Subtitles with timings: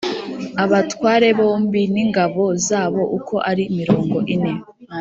[0.63, 4.53] abatware bombi n ingabo zabo uko ari mirongo ine